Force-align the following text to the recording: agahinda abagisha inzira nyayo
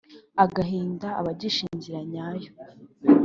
agahinda 0.43 1.07
abagisha 1.19 1.61
inzira 1.71 1.99
nyayo 2.11 2.51